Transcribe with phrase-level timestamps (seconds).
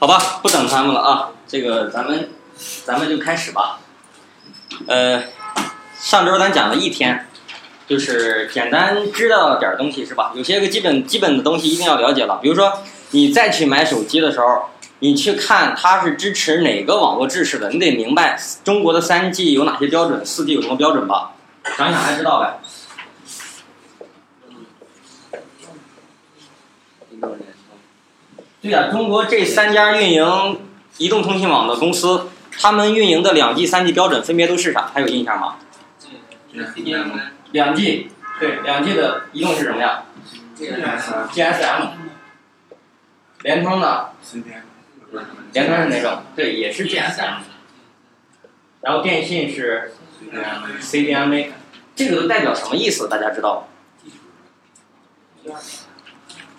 [0.00, 2.30] 好吧，不等他们了啊，这个咱们
[2.86, 3.78] 咱们就开始吧。
[4.86, 5.22] 呃，
[6.00, 7.28] 上周咱讲了一天，
[7.86, 10.32] 就是简单知道点东西是吧？
[10.34, 12.38] 有些个基本基本的东西一定要了解了。
[12.40, 12.78] 比如说，
[13.10, 14.70] 你再去买手机的时候，
[15.00, 21.32] 你去看它是支持哪个网络制式的，你得明白中国的三 G 有哪些标准，四 G 有什么标准吧？
[21.76, 22.58] 想想还知道呗。
[28.62, 30.60] 对呀、中国这三家运营
[30.98, 32.28] 移动通信网的公司，
[32.58, 34.90] 他们运营的两 G、三 G 标准分别都是啥？
[34.92, 35.56] 还有印象吗？
[37.52, 40.02] 两 G，对，两 G 的移动是什么呀
[40.58, 41.88] ？GSM。
[43.42, 44.08] 联通呢？
[45.52, 46.22] 联通是哪种？
[46.36, 47.36] 对，也是 GSM。
[48.82, 49.94] 然后电信是
[50.80, 51.48] CDMA，
[51.96, 53.08] 这个都代表什么意思？
[53.08, 53.66] 大家知道
[55.46, 55.54] 吗？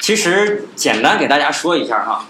[0.02, 2.26] 其实简单给大家说一下哈，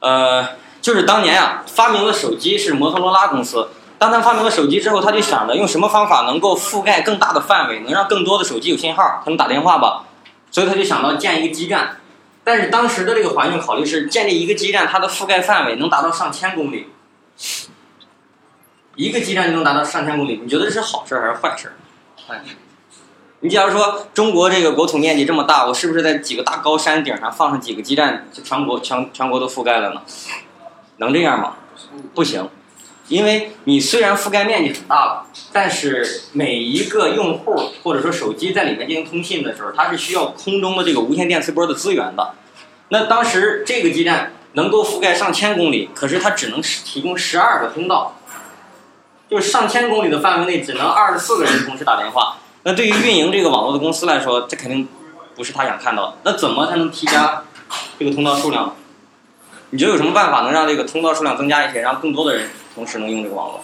[0.00, 0.46] 呃，
[0.82, 3.70] 就是当年啊，发明了手机是摩托罗拉公司。
[3.98, 10.04] 当他发明了手机之后，他就想着用什么方法能够覆盖更大的范围，能让更多的手机有信号，才能打电话吧。
[10.50, 11.96] 所以他就想到建一个基站。
[12.44, 16.90] 但是当时的这个环境考虑是，建立一个基站，它的覆盖范围能达到上千公里。
[18.96, 21.68] 一个基站就能达到上千公里，你觉得这是好事还是坏事
[22.28, 22.40] 儿？
[23.40, 30.00] 你假如说中国这个国土面积这么大，我是不是在几个大高山顶上放上几个基站，就全国全全国都覆盖了呢？
[30.96, 31.56] 能这样吗？
[32.14, 32.48] 不行，
[33.08, 42.32] 因为你虽然覆盖面积很大了，但是每一个用户或者说手机在里面进行通信的时候，它是需要空中的这个无线电磁波的资源的。
[42.88, 48.16] 那当时这个基站能够覆盖上千公里，可是它只能提供十二个通道，
[49.28, 52.38] 就是上千公里的范围内只能二十四个人同时打电话。
[52.66, 54.88] 那对于运营这个网络的公司来说，这肯定
[55.36, 56.14] 不是他想看到的。
[56.24, 57.44] 那怎么才能提加
[57.96, 58.74] 这个通道数量？
[59.70, 63.60] 你觉得有什么办法能让这个通道数量增加一些，让更多的人同时能用这个网络？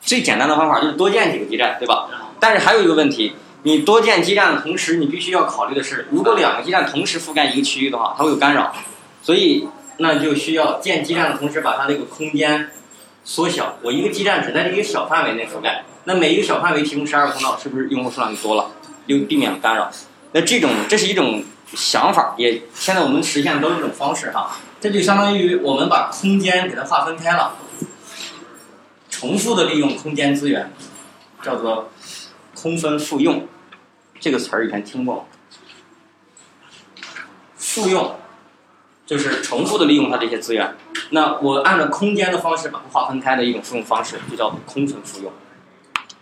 [0.00, 2.08] 最简单的方法就是多建几个基站，对吧？
[2.38, 3.34] 但是还有一个问题，
[3.64, 8.72] 你多建基站的同时，你必须要考虑的是，如果两个基站同时覆盖一个区域的话，它会有干扰，
[9.20, 9.66] 所以
[9.96, 12.70] 那就需要建基站的同时把它这个空间
[13.24, 13.78] 缩小。
[13.82, 15.82] 我一个基站只在这一个小范围内覆盖。
[16.04, 18.70] 那每一个小范围提供十二个通道，是不是用户数量就多了，
[19.06, 19.90] 又避免了干扰？
[20.32, 21.42] 那这种这是一种
[21.74, 24.56] 想法，也现在我们实现的都是这种方式哈。
[24.80, 27.54] 这就相当于我们把空间给它划分开了，
[29.08, 30.70] 重复的利用空间资源，
[31.42, 31.90] 叫做
[32.54, 33.48] 空分复用。
[34.20, 35.22] 这个词儿以前听过吗？
[37.56, 38.16] 复用
[39.06, 40.76] 就是重复的利用它这些资源。
[41.10, 45.32] 那我按照空间的方式把它划分开的一种复用方式，就叫空分复用。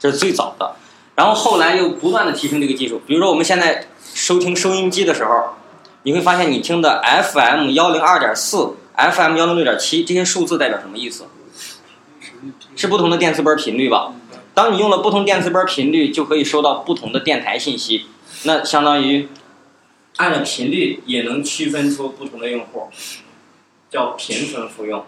[0.03, 0.75] 这是最早的，
[1.15, 3.01] 然后后来又不断的提升这个技术。
[3.07, 5.55] 比如说我们现在收听收音机的时候，
[6.03, 7.01] 你会发现你听的
[7.33, 11.27] FM 幺零二点四、FM 幺零六点七这些数字代表什么意思？
[12.75, 14.13] 是不同的电磁波频率吧？
[14.55, 18.07] 当你用了不同电磁波频率，就可以收到不同的电台信息。
[18.43, 19.29] 那相当于
[20.17, 22.89] 按照频率也能区分出不同的用户，
[23.89, 25.05] 叫频分复用。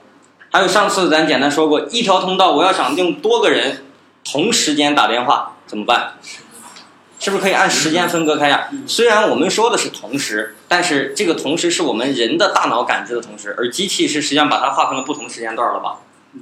[0.53, 3.83] 还有上次咱简单说过，一条通道我要想用多个人。
[4.25, 6.15] 同时间打电话怎么办？
[7.21, 8.69] 是不是可以按时间分割开呀？
[8.87, 16.01] 虽然我们说的是同时，但是这个同时是我们人的大脑感知的同时，而机器是实际上把它划分了不同时间段了吧？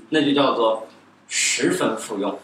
[0.09, 0.89] 那就叫做
[1.29, 2.41] 十分复用。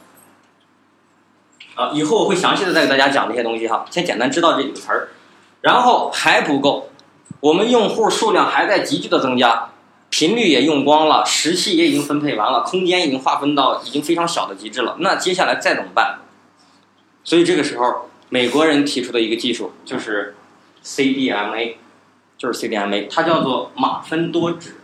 [1.74, 5.08] 啊，以后我会详细的再给大家讲这些东西哈，先简单知道这几个词儿，
[5.62, 6.90] 然后还不够，
[7.40, 9.70] 我们用户数量还在急剧的增加。
[10.10, 14.96] 频率也用光了，时系也已经分配完了，空间已经划分到已经非常小的极致了。
[15.00, 16.20] 那接下来再怎么办？
[17.24, 20.34] 所以这个时候，美国人提出的一个技术就是
[20.82, 21.74] CDMA，
[22.38, 24.76] 就是 CDMA，它叫做马分多指。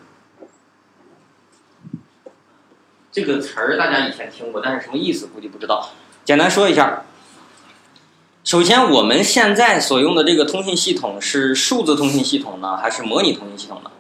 [3.10, 5.88] 这个词儿大家以前听过，但是什么意思估计不知道。
[6.24, 7.04] 简单说一下，
[8.44, 13.91] 首先我们现在所用的这个通信系统是数字通信系统呢，还是模拟通信系统呢？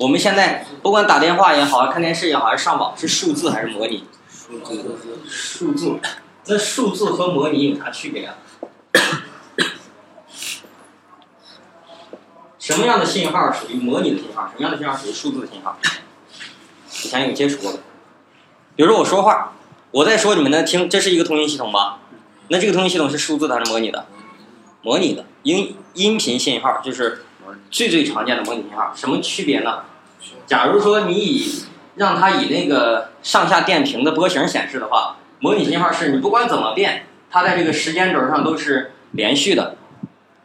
[0.00, 4.04] 我们现在不管打电话也好，看电视也好，还是上网，是数字还是模拟？
[4.30, 4.96] 数字。
[5.28, 6.00] 数字
[6.46, 8.38] 那数字和模拟有啥区别啊？
[12.58, 14.46] 什么样的信号属于模拟的信号？
[14.46, 15.76] 什么样的信号属于数字的信号？
[17.04, 17.80] 以前有接触过的。
[18.74, 19.52] 比如说我说话，
[19.90, 21.98] 我在说，你们能听，这是一个通信系统吧？
[22.48, 24.06] 那这个通信系统是数字的还是模拟的？
[24.80, 27.26] 模拟的，音音频信号就是
[27.70, 28.92] 最最常见的模拟信号。
[28.94, 29.80] 什么区别呢？
[30.46, 31.64] 假如说你以
[31.94, 39.76] 让它以那个上下电平的波形显示的话，模拟信号是你不管怎么变，它在这个时间轴上都是连续的。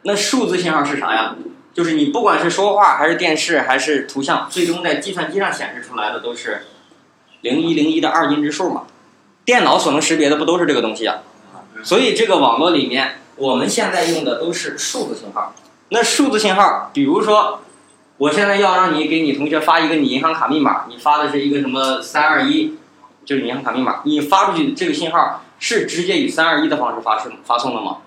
[0.04, 1.36] 那数字信号是啥呀？
[1.74, 6.68] 就是你不管是说话还是电视还是图像，最终在计算机上显示出来的都是
[7.42, 8.84] 零一零一的二进制数嘛。
[9.44, 11.18] 电脑所能识别的不都是这个东西啊？
[11.84, 15.54] 所以这个网络里面，我们现在用的都是数字信号。
[15.90, 17.62] 那数字信号，比如说，
[18.18, 22.76] 我现在要让你给你同学发一个你银行卡密码，你发的是一个什么三二一，
[23.24, 27.98] 就是银行卡密码，你发出去这个信号是直接以三二一的方式发送发送的吗？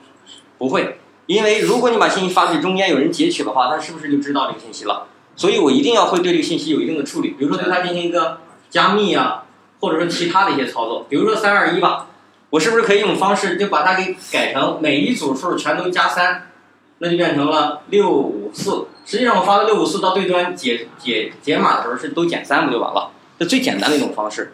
[0.59, 5.07] 不会，因为如果你把信息发出去，中间有人截取的话，他是不是就知道这个信息了？
[5.37, 8.39] 所以我一定要会对这个信息有一定的处理，比如说对它进行一个
[8.71, 9.45] 加密啊，
[9.79, 12.09] 或者说其他的一些操作，比如说三二一吧，
[12.51, 16.51] 我是不是可以用方式就把它给改成每一组数全都加三，
[16.99, 18.87] 那就变成了六五四。
[19.05, 23.11] 实际上我发的六五四到对端解解解码的时候是都减三不就完了？
[23.39, 24.53] 这最简单的一种方式。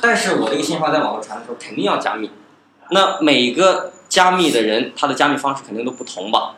[0.00, 2.30] 但是我这个信号在网络传的时候肯定要加密，
[2.90, 6.54] 那每个加密的人他的加密方式肯定都不同吧？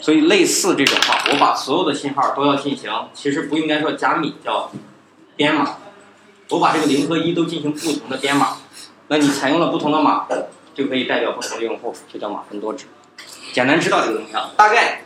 [0.00, 4.70] 所以类似这种话，我把所有的信号都要进行，其实不应该说加密，叫
[5.36, 5.76] 编码。
[6.50, 8.56] 我把这个零和一都进行不同的编码，
[9.08, 10.26] 那你采用了不同的码，
[10.74, 12.86] 就可以代表不同的用户，就叫码分多值。
[13.52, 15.02] 简单知道这个东西啊，大概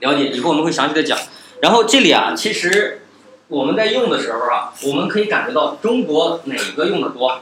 [0.00, 1.18] 了解，以后我们会详细的讲。
[1.60, 3.06] 然后这里啊，其实
[3.48, 7.40] 我们在用的时候啊，我们可以感觉到中国哪个用的多？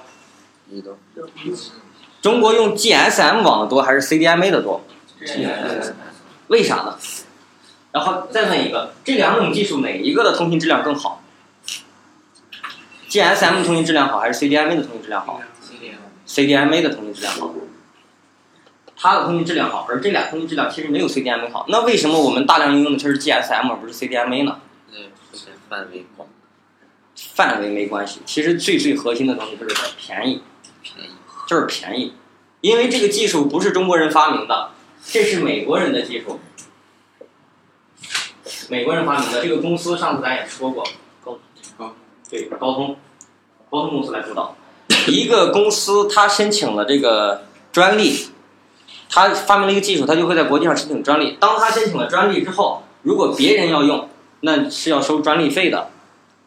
[2.20, 4.84] 中国用 GSM 网的多还是 CDMA 的多？
[6.48, 6.98] 为啥呢？
[7.92, 11.22] 然后再问一个，这两种技术哪一个的通信质量更好
[13.08, 15.40] ？GSM 通信质量好还是 CDMA 的通信质量好
[16.26, 17.52] ？CDMA 的通信质量好，
[19.02, 21.64] 它的通信质量好，而这俩通信质量其实没有 CDMA 好。
[21.68, 24.60] 那为什么我们大量应用的却是 GSM 而不是 CDMA 呢？
[24.90, 26.28] 那出现范围广，
[27.32, 30.42] 范围没关系，其实最最核心的东西就是它便宜，
[30.82, 31.10] 便宜。
[31.48, 32.12] 就是便宜，
[32.60, 34.70] 因为这个技术不是中国人发明的，
[35.04, 36.38] 这是美国人的技术，
[38.68, 39.42] 美国人发明的。
[39.42, 40.86] 这个公司上次咱也说过，
[41.24, 41.40] 高
[41.76, 41.96] 高
[42.28, 42.96] 对高通，
[43.68, 44.54] 高通公司来主导。
[45.08, 47.42] 一个公司它申请了这个
[47.72, 48.28] 专利，
[49.10, 51.36] 他发明了一个技术，他就会在国际上申请专利。
[51.40, 54.08] 当他申请了专利之后，如果别人要用，
[54.40, 55.90] 那是要收专利费的。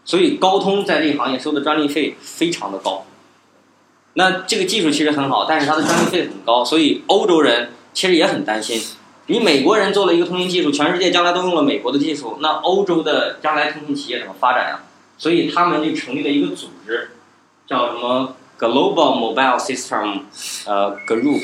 [0.06, 3.06] 所以高通在这一行业收的专利费非常的高。
[4.13, 8.81] 那这个技术其实很好，但是它的专利费很高，所以欧洲人其实也很担心。
[9.27, 14.81] 你美国人做了一个通信技术，全世界将来都用了美国的技术，那欧洲的将来通信企业怎么发展呀？
[15.18, 17.12] 所以他们就成立了一个组织，
[17.65, 20.21] 叫什么 Global Mobile System，
[20.65, 21.42] 呃，Group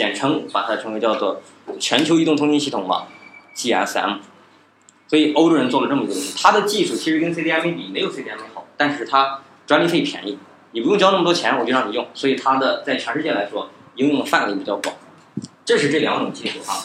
[0.00, 1.42] 简称把它称为叫做
[1.78, 3.06] 全球移动通信系统吧
[3.54, 4.16] ，GSM。
[5.06, 10.38] 所以欧洲人做了这么一个东西，它的技术其实跟 CDMA 比没有 CDMA 好，但是它专利费便宜。
[10.70, 14.96] 你不用交那么多钱，我就让你用，所以它的在全世界来说应用的范围比较广。
[15.66, 16.84] 这是这两种技术哈。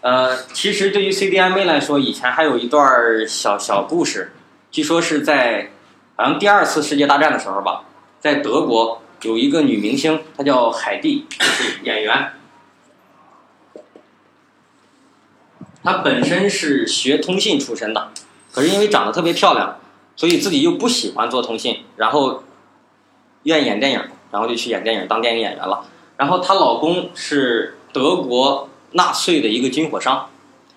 [0.00, 4.32] 呃，其实对于 CDMA 来说，以前还有一段小小故事，
[4.70, 5.72] 据说是在
[6.16, 7.84] 好像第二次世界大战的时候吧，
[8.20, 12.32] 在德国有一个女明星，她叫海蒂，就是演员。
[15.82, 18.12] 她本身是学通信出身的，
[18.52, 19.80] 可是因为长得特别漂亮，
[20.14, 22.44] 所以自己又不喜欢做通信，然后。
[23.44, 25.84] 愿意演电影，然后就去演电影当电影演员了。
[26.16, 30.30] 然后她老公是德国纳粹的一个军火商，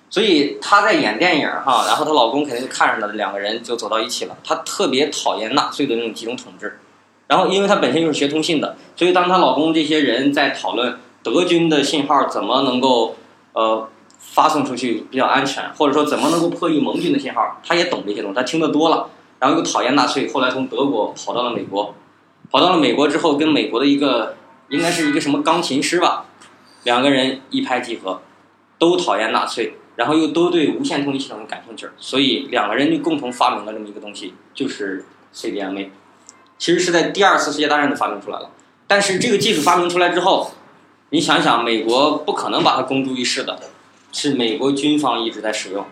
[0.10, 4.36] 所以她在演电影哈，然后她老公肯定就看上了，两个人就走到一起了。
[4.44, 6.80] 她特别讨厌纳粹的那种集中统治，
[7.28, 13.16] 然后因为她本身就是学通信的，所以当她老公这些人在讨论德军的信号怎么能够
[13.54, 21.94] 呃发送出去比较安全，或者说怎么能够破译盟军的信号，她也懂这些东西，她听得多了，然后又讨厌纳粹，后来从德国跑到了美国。
[22.52, 24.38] 跑到了美国之后，跟美国的一个
[24.70, 26.28] 应该是一个什么钢琴师吧，
[26.84, 28.22] 两个人一拍即合，
[28.78, 35.90] 都讨厌纳粹，然后又都对无线通信系统感兴趣，所以两个人就共同发明了这么一个东西，就是 CDMA。
[36.58, 38.50] 其实是在第二次世界大战就发明出来了，
[38.88, 40.52] 但是这个技术发明出来之后，
[41.10, 43.60] 你想想，美国不可能把它公诸于世的，
[44.12, 45.86] 是美国军方一直在使用，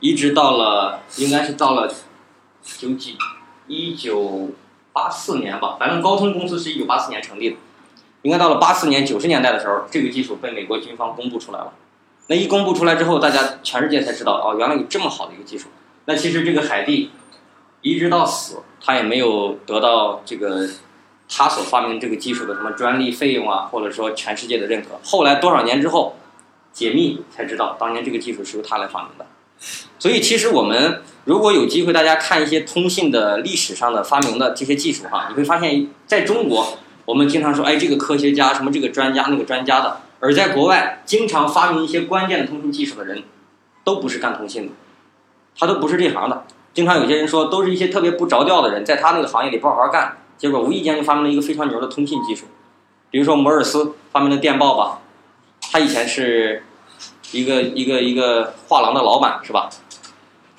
[0.00, 1.92] 一直到了应该是到了
[2.62, 3.16] 九几
[3.66, 4.50] 一九。
[4.90, 7.56] 八四年吧，反正高通公司是一九八四年成立的，
[8.22, 11.72] 应该到了八四年九十年代的时候，这个技术被美国军方公布出来了。
[12.26, 15.68] 那一公布出来之后，大家全世界才知道哦，原来有这么好的一个技术。
[16.06, 17.12] 那其实这个海蒂
[17.80, 20.68] 一直到死，他也没有得到这个
[21.28, 24.98] 他所发明这个技术的什么专利费用啊，或者说全世界的认可。
[25.04, 26.16] 后来多少年之后
[26.72, 29.26] 解密才知道，当年这个技术是由他来发明的。
[29.98, 43.24] 所以，其实我们如果有机会，大家看一些通信的历史上的发明的这些技术哈，你会发现，在中国，我们经常说，哎，这个科学家什么这个专家那个专家的；而在国外，经常发明一些关键的通信技术的人，
[43.82, 44.72] 都不是干通信的，
[45.58, 46.44] 他都不是这行的。
[46.78, 52.44] 经常有些人说，都是一些特别不着调的人，在他那个行业里不好好干，结果无意间就发明了一个非常牛的通信技术。
[53.10, 55.00] 比如说摩尔斯发明的电报吧，
[55.72, 56.62] 他以前是
[57.32, 59.68] 一个一个一个画廊的老板是吧？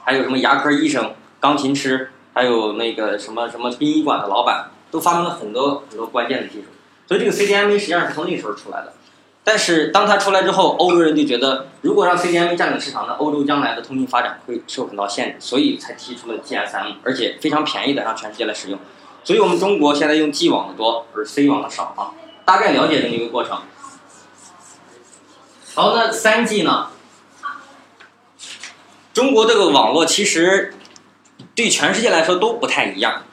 [0.04, 6.66] 还有什么牙科医生、钢琴师，还有那个什么什么殡仪馆的老板，都发明了很多很多关键的技术。
[7.08, 8.92] 所以这个 CDMA 实际上是从那时候出来的。
[9.44, 18.80] 但是当它出来之后，欧洲人就觉得，如果让 CDM 占领市场，那欧洲将来的通信发展会受很大限制，所以才提出了 GSM，而且非常便宜的让全世界来使用。
[19.24, 22.12] 所以我们中国现在用 G 网的多，而 C 网的少啊。
[22.46, 23.62] 大概了解这么一个过程。
[25.76, 26.88] 好，那三 G 呢？
[29.14, 30.74] 中国这个网络其实
[31.54, 33.24] 对全世界来说都不太一样。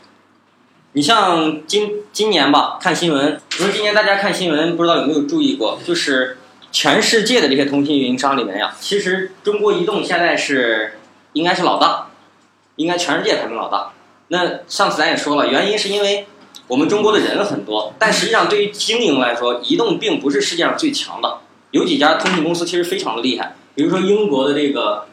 [0.97, 6.39] 你像今今年吧，看新闻，你说今年大家看新闻，不知道有没有注意过，就是
[6.73, 10.99] 全世界的这些通信运营商里面呀，其实中国移动现在是
[11.35, 12.07] 应该是老大，
[12.77, 13.93] 应该全世界排名老大。
[14.29, 16.27] 那上次咱也说了，原因是因为。
[16.69, 21.39] 我们中国的人很多，但实际上对于经营来说，移动并不是世界上最强的。
[21.71, 25.07] 有几家通信公司其实非常的厉害，比如说英国的这个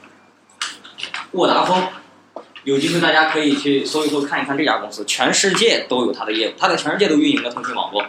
[1.33, 1.83] 沃达丰，
[2.63, 8.03] 有机会大家可以去搜一搜看一看这家公司，全世界都有它的业务，它在全世界都运营的通信网络。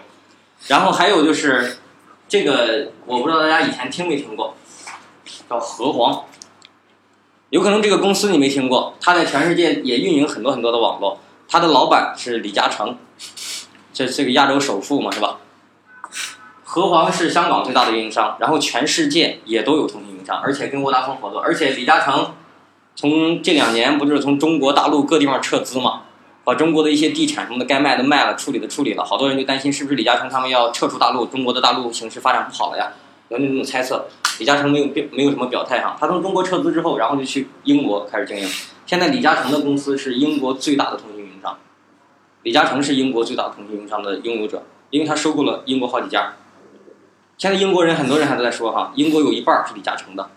[0.69, 1.79] 然后还有就是
[2.29, 4.57] 这个，我不知道大家以前听没听过，
[5.51, 6.25] 叫和黄，
[7.51, 11.21] 有可能这个公司你没听过，它在全世界也运营很多很多的网络。
[11.47, 12.97] 他的老板是李嘉诚，
[13.93, 15.39] 这这个亚洲首富嘛，是吧？
[16.65, 21.41] 和黄是香港最大的运营商，然后全世界也都有通信运营商，而且跟沃达丰合作。
[21.41, 22.33] 而且李嘉诚
[22.97, 26.03] 从这两年不就是从中国大陆各地方撤资嘛，
[26.45, 29.05] 把中国的一些地产什么的该卖的卖了，处理的处理了。
[29.05, 32.93] 好多人就担心是不是李嘉诚他们要撤出大陆，中国的大陆形势发展不好了呀？
[33.29, 34.07] 有那种猜测。
[34.39, 38.49] 李嘉诚没有表没有什么表态哈，他从中国撤资之后，然后就去英国开始经营。
[38.85, 41.57] 现在李嘉诚的公司是英国最大的通信运营商，
[42.43, 46.33] 李嘉诚是英国最大的通讯运营商的拥有者，因为他收购了英国好几家。
[47.39, 50.29] 现在英国人很多人还都在说哈，英国有一半是李嘉诚的，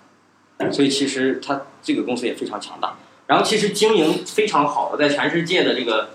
[0.72, 2.96] 所以其实他这个公司也非常强大。
[3.28, 6.12] 然后其实经营非常好的，在全世界的这个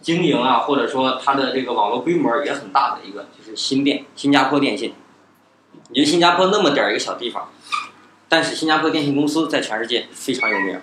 [0.00, 4.94] 经营啊，或者说它的这个网络规模也很大的一个，就是新电，新加坡电信。
[5.88, 7.50] 你觉得新加坡那么点儿一个小地方，
[8.28, 10.80] 但是新加坡电信公司在全世界非常有名。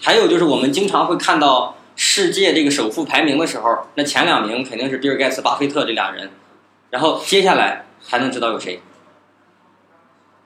[0.00, 6.30] 还有就是我们经常会看到世界这个首富排名的时候，那前两名肯定是比尔盖茨、巴菲特这俩人，
[6.90, 8.80] 然后接下来还能知道有谁？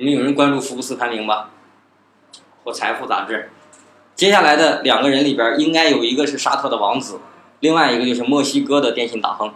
[0.02, 1.50] 你们有人关注福布斯排名吧？
[2.64, 3.50] 或财富杂志？
[4.16, 7.21] 接下来的两个人里边，应该有一个是沙特的王子，
[7.61, 9.54] 另外一个就是墨西哥的电信大亨。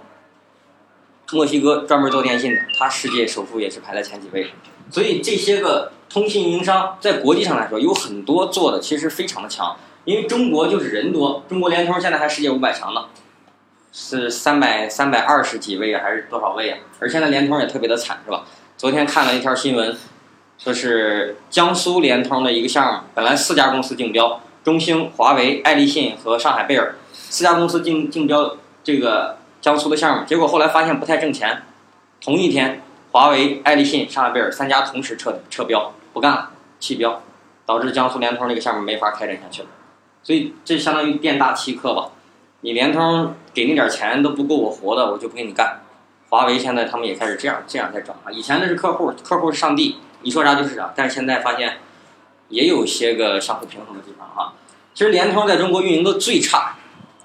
[1.33, 4.53] 墨西哥专门做电信的，他世界首富也是排在前几位。
[4.88, 5.91] 所以这些个。
[6.09, 13.07] 通信运营商在国际上来说有很多做的其实非常的强，因为中国就是人多，中国联通现在还世界五百强呢，
[13.93, 16.79] 是三百三百二十几位，还是多少位啊？
[17.00, 18.45] 而现在联通也特别的惨，是吧？
[18.76, 19.99] 昨天看了一条新闻，
[20.59, 31.63] 说是江苏联通的一个项目，本来四家公司竞标，中兴、华为、爱立信和上海贝尔四家公司竞竞标这个江苏的项目，结果后来发现不太挣钱，
[32.21, 32.83] 同一天。
[33.13, 37.23] 华为、爱立信、上海贝尔三家同时撤撤标，不干了，弃标，
[37.65, 39.69] 导致江苏联通这个项目没法开展下去了。
[40.23, 42.11] 所以这相当于店大欺客吧？
[42.61, 45.81] 你联通给那点钱都不够我活的，我就不给你干。
[46.29, 48.31] 华为现在他们也开始这样这样在整啊。
[48.31, 50.93] 以前那是客户，客户是上帝，你说啥就是啥。
[50.97, 51.79] 但是现在发现
[52.49, 54.55] 也有些个相互平衡的地方哈。
[54.95, 56.77] 其实联通在中国运营的最差，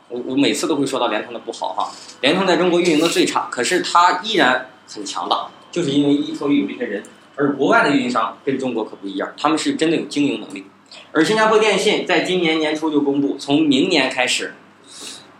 [0.09, 1.91] 我我每次都会说到联通的不好哈。
[2.21, 5.47] 联通在中国运营的最差，可是它依然很强大。
[5.71, 7.01] 就是因为依托于有这些人，
[7.37, 10.65] 而国外的运营商跟中国可不一样，他们是真的有经营能力。
[11.13, 14.53] 而新加坡电信在今年年初就公布，从明年开始，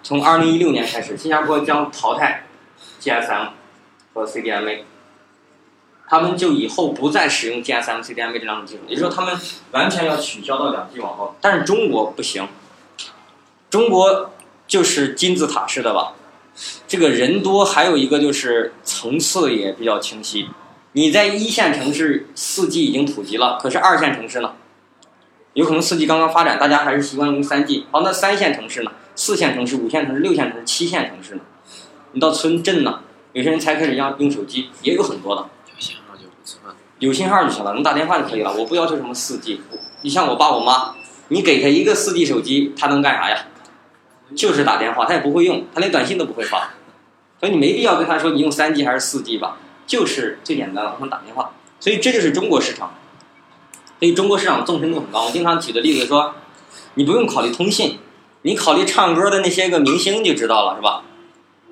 [0.02, 2.46] 从二零一六年开始，新加坡将淘汰
[3.02, 3.50] GSM
[4.14, 4.84] 和 CDMA，
[6.12, 9.34] 他们就以后不再使用 GSM、CDMA 这两种技术，也就是说，他们
[9.72, 11.38] 完全要取消到两 G 网络。
[11.40, 12.50] 但是中国不行，
[13.70, 14.32] 中国
[14.68, 16.16] 就是金字塔式的吧。
[16.86, 20.50] 这个人多，还有一个就是层次也比较清晰。
[20.92, 24.52] 你在一线城市，四 G 已经普及了，可是二线城市呢？
[25.54, 27.86] 有可能四 G 刚刚发展，大家还是习惯用三 G。
[27.90, 28.92] 好，那三线城市呢？
[29.16, 31.42] 四线城市、五线城市、六线城市、七线城市呢？
[32.12, 33.00] 你到村镇呢？
[33.32, 35.46] 有些人才开始要用手机，也有很多的。
[37.02, 37.50] 有信号就。
[37.50, 38.54] 行了，能打电话就可以了。
[38.54, 39.60] 我不要求什么四 G。
[40.04, 40.94] 你像我爸我妈，
[41.30, 43.48] 你给他一个四 G 手机，他能干啥呀？
[44.36, 46.70] 就是打电话，他也不会用，他连短信都不会发，
[47.40, 51.52] 所以你没必要跟他说你用三 G 还是四 G 吧，就是最简单了，他能打电话。
[51.80, 52.94] 所以这就是中国市场。
[54.00, 55.26] 所以中国市场纵深度很高。
[55.26, 56.36] 我经常举的例子说，
[56.94, 57.98] 你不用考虑通信，
[58.44, 61.04] 你考虑唱歌的那些个明星就知道了，是吧？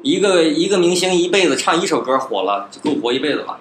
[0.02, 3.58] 一个一个明星一辈子唱一首歌火了，就够活一辈子了。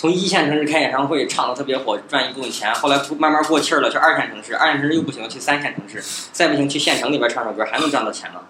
[0.00, 2.72] 从一线城市开演唱会，唱的特别火，赚一部分钱。
[2.72, 6.02] 后来慢慢过气儿了，去二线城市，二线城市又不行，去三线城市，
[6.32, 8.40] 再不行去县城里边唱首歌，还能赚到钱呢。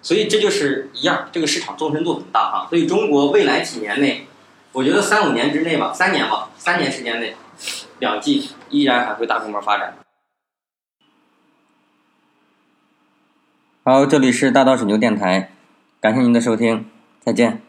[0.00, 2.66] 所以这就是一样，这个市场纵深度很大哈。
[2.70, 4.26] 所以中国未来几年内，
[4.72, 7.36] 我觉得三五年之内吧，三年吧，三年时间内，
[7.98, 9.98] 两 G 依然还会大规模发展。
[13.84, 15.50] 好，这里是大道水牛电台，
[16.00, 16.88] 感谢您的收听，
[17.20, 17.60] 再见。